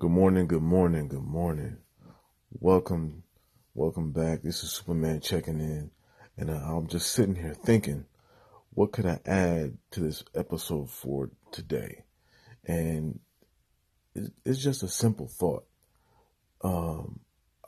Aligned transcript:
Good 0.00 0.10
morning, 0.10 0.46
good 0.46 0.62
morning, 0.62 1.08
good 1.08 1.24
morning. 1.24 1.78
Welcome, 2.52 3.24
welcome 3.74 4.12
back. 4.12 4.42
This 4.42 4.62
is 4.62 4.70
Superman 4.70 5.18
checking 5.20 5.58
in, 5.58 5.90
and 6.36 6.50
uh, 6.50 6.54
I'm 6.54 6.86
just 6.86 7.10
sitting 7.10 7.34
here 7.34 7.52
thinking, 7.52 8.04
what 8.70 8.92
could 8.92 9.06
I 9.06 9.18
add 9.26 9.76
to 9.90 10.00
this 10.00 10.22
episode 10.36 10.88
for 10.88 11.30
today? 11.50 12.04
And 12.64 13.18
it's 14.44 14.62
just 14.62 14.84
a 14.84 14.88
simple 14.88 15.26
thought. 15.26 15.64
Um, 16.62 17.18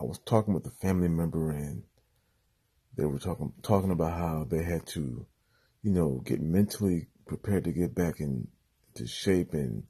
I 0.00 0.04
was 0.04 0.20
talking 0.20 0.54
with 0.54 0.66
a 0.68 0.70
family 0.70 1.08
member, 1.08 1.50
and 1.50 1.82
they 2.96 3.06
were 3.06 3.18
talking 3.18 3.54
talking 3.60 3.90
about 3.90 4.16
how 4.16 4.46
they 4.48 4.62
had 4.62 4.86
to, 4.88 5.26
you 5.82 5.90
know, 5.90 6.22
get 6.24 6.40
mentally 6.40 7.08
prepared 7.26 7.64
to 7.64 7.72
get 7.72 7.92
back 7.92 8.20
into 8.20 9.08
shape 9.08 9.52
and 9.52 9.82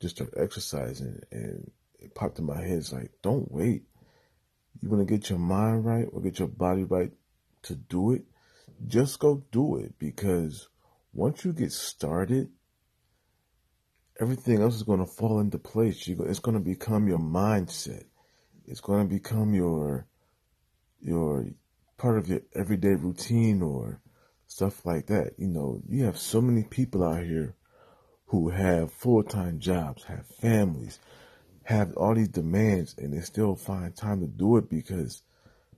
just 0.00 0.16
start 0.16 0.34
exercising. 0.36 1.20
And 1.30 1.70
it 1.98 2.14
popped 2.14 2.38
in 2.38 2.46
my 2.46 2.60
head. 2.60 2.78
It's 2.78 2.92
like, 2.92 3.10
don't 3.22 3.50
wait. 3.50 3.82
You 4.80 4.90
want 4.90 5.06
to 5.06 5.12
get 5.12 5.28
your 5.28 5.38
mind 5.38 5.84
right 5.84 6.06
or 6.12 6.20
get 6.20 6.38
your 6.38 6.48
body 6.48 6.84
right 6.84 7.12
to 7.62 7.74
do 7.74 8.12
it? 8.12 8.24
Just 8.86 9.18
go 9.18 9.42
do 9.50 9.76
it 9.76 9.98
because 9.98 10.68
once 11.12 11.44
you 11.44 11.52
get 11.52 11.72
started, 11.72 12.50
everything 14.20 14.62
else 14.62 14.76
is 14.76 14.84
going 14.84 15.00
to 15.00 15.06
fall 15.06 15.40
into 15.40 15.58
place. 15.58 16.06
It's 16.06 16.38
going 16.38 16.56
to 16.56 16.62
become 16.62 17.08
your 17.08 17.18
mindset. 17.18 18.04
It's 18.66 18.80
going 18.80 19.08
to 19.08 19.14
become 19.14 19.54
your 19.54 20.06
your 21.00 21.46
part 21.96 22.18
of 22.18 22.28
your 22.28 22.40
everyday 22.54 22.94
routine 22.94 23.62
or 23.62 24.00
stuff 24.46 24.84
like 24.84 25.06
that. 25.06 25.32
You 25.38 25.48
know, 25.48 25.80
you 25.88 26.04
have 26.04 26.18
so 26.18 26.40
many 26.40 26.64
people 26.64 27.02
out 27.04 27.24
here 27.24 27.54
who 28.28 28.50
have 28.50 28.92
full 28.92 29.22
time 29.22 29.58
jobs, 29.58 30.04
have 30.04 30.26
families, 30.26 31.00
have 31.64 31.96
all 31.96 32.14
these 32.14 32.28
demands 32.28 32.94
and 32.98 33.12
they 33.12 33.20
still 33.20 33.56
find 33.56 33.94
time 33.94 34.20
to 34.20 34.26
do 34.26 34.56
it 34.56 34.70
because 34.70 35.22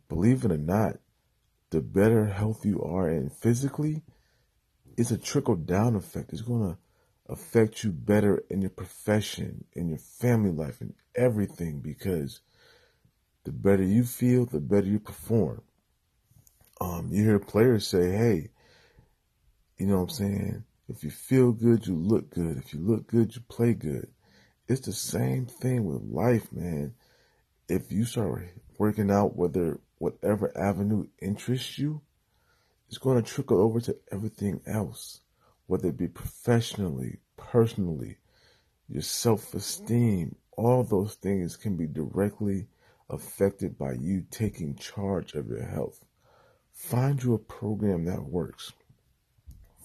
believe 0.09 0.45
it 0.45 0.53
or 0.53 0.59
not, 0.59 0.99
the 1.71 1.81
better 1.81 2.27
health 2.27 2.65
you 2.65 2.83
are 2.83 3.09
and 3.09 3.33
physically, 3.33 4.03
it's 4.97 5.11
a 5.11 5.19
trickle 5.19 5.57
down 5.57 5.95
effect. 5.95 6.33
It's 6.33 6.43
gonna 6.43 6.79
affect 7.29 7.85
you 7.85 7.93
better 7.93 8.43
in 8.51 8.61
your 8.61 8.71
profession, 8.71 9.65
in 9.73 9.89
your 9.89 9.99
family 9.99 10.51
life, 10.51 10.81
and 10.81 10.95
everything 11.15 11.81
because 11.81 12.41
the 13.45 13.53
better 13.53 13.85
you 13.85 14.05
feel, 14.05 14.47
the 14.47 14.61
better 14.61 14.87
you 14.87 14.99
perform. 14.99 15.63
Um, 16.81 17.09
you 17.13 17.25
hear 17.25 17.39
players 17.39 17.87
say, 17.87 18.11
hey, 18.11 18.51
you 19.79 19.87
know 19.87 19.97
what 19.97 20.03
I'm 20.03 20.09
saying? 20.11 20.65
If 20.91 21.05
you 21.05 21.11
feel 21.11 21.53
good, 21.53 21.87
you 21.87 21.95
look 21.95 22.31
good. 22.31 22.57
If 22.59 22.75
you 22.75 22.81
look 22.81 23.07
good, 23.07 23.37
you 23.37 23.43
play 23.43 23.75
good. 23.75 24.09
It's 24.67 24.87
the 24.87 24.93
same 24.93 25.47
thing 25.47 25.85
with 25.85 26.03
life, 26.03 26.53
man. 26.53 26.95
If 27.69 27.93
you 27.93 28.05
start 28.05 28.49
working 28.77 29.09
out, 29.09 29.37
whether 29.37 29.79
whatever 29.99 30.51
avenue 30.59 31.07
interests 31.23 31.79
you, 31.79 32.01
it's 32.89 32.99
going 32.99 33.23
to 33.23 33.31
trickle 33.31 33.61
over 33.61 33.81
to 33.83 33.97
everything 34.11 34.63
else, 34.67 35.21
whether 35.69 35.91
it 35.91 35.97
be 35.97 36.09
professionally, 36.09 37.19
personally, 37.37 38.17
your 38.89 39.03
self 39.03 39.55
esteem, 39.55 40.35
all 40.57 40.83
those 40.83 41.15
things 41.15 41.57
can 41.57 41.77
be 41.77 41.87
directly 41.87 42.67
affected 43.09 43.79
by 43.79 43.93
you 43.93 44.25
taking 44.33 44.75
charge 44.75 45.35
of 45.35 45.47
your 45.47 45.65
health. 45.65 46.05
Find 46.73 47.23
you 47.23 47.35
a 47.35 47.39
program 47.39 48.07
that 48.07 48.25
works. 48.25 48.73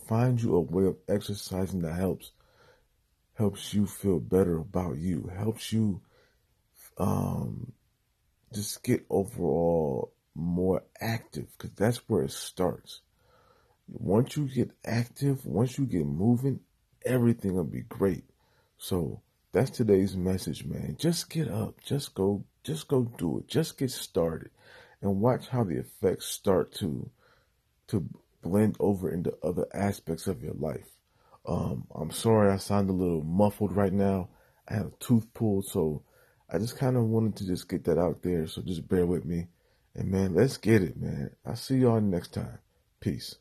Find 0.08 0.42
you 0.42 0.56
a 0.56 0.62
way 0.62 0.86
of 0.86 0.98
exercising 1.08 1.82
that 1.82 1.96
helps 1.96 2.32
helps 3.36 3.74
you 3.74 3.86
feel 3.86 4.20
better 4.20 4.58
about 4.58 4.98
you, 4.98 5.30
helps 5.36 5.74
you 5.74 6.02
um, 6.98 7.74
just 8.54 8.84
get 8.84 9.06
overall 9.10 10.14
more 10.34 10.84
active 11.00 11.48
because 11.58 11.72
that's 11.72 11.98
where 12.10 12.24
it 12.24 12.32
starts. 12.32 13.02
Once 13.88 14.36
you 14.38 14.48
get 14.48 14.72
active, 14.86 15.46
once 15.46 15.78
you 15.78 15.86
get 15.86 16.06
moving, 16.06 16.60
everything 17.06 17.56
will 17.56 17.64
be 17.64 17.82
great. 17.82 18.24
So 18.78 19.22
that's 19.52 19.70
today's 19.70 20.16
message, 20.16 20.66
man. 20.66 20.96
Just 21.00 21.30
get 21.30 21.50
up, 21.50 21.82
just 21.84 22.14
go, 22.14 22.44
just 22.64 22.88
go 22.88 23.04
do 23.18 23.40
it, 23.40 23.48
just 23.48 23.78
get 23.78 23.92
started, 23.92 24.52
and 25.02 25.22
watch 25.22 25.48
how 25.50 25.64
the 25.64 25.78
effects 25.78 26.26
start 26.26 26.74
to 26.76 27.10
to 27.88 28.10
blend 28.46 28.78
over 28.80 29.12
into 29.12 29.36
other 29.44 29.66
aspects 29.74 30.28
of 30.28 30.44
your 30.44 30.54
life. 30.54 30.88
Um, 31.48 31.88
I'm 31.94 32.12
sorry 32.12 32.52
I 32.52 32.58
sound 32.58 32.90
a 32.90 32.94
little 32.94 33.24
muffled 33.24 33.76
right 33.76 33.94
now. 33.94 34.30
I 34.68 34.76
have 34.76 34.88
a 34.88 34.94
tooth 35.00 35.34
pulled, 35.34 35.66
so 35.66 36.04
I 36.50 36.60
just 36.60 36.78
kind 36.78 36.96
of 36.96 37.04
wanted 37.04 37.36
to 37.38 37.48
just 37.48 37.68
get 37.68 37.84
that 37.86 37.98
out 37.98 38.22
there. 38.22 38.48
So 38.48 38.62
just 38.62 38.88
bear 38.88 39.06
with 39.06 39.26
me. 39.26 39.48
And 39.96 40.12
man, 40.12 40.36
let's 40.36 40.58
get 40.58 40.84
it, 40.84 40.98
man. 40.98 41.32
I'll 41.46 41.56
see 41.56 41.78
y'all 41.78 42.02
next 42.02 42.34
time. 42.34 42.60
Peace. 43.00 43.36